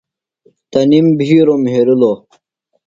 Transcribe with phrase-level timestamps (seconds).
[0.71, 2.17] تنِم بِھیروۡ مھیرِلوۡ۔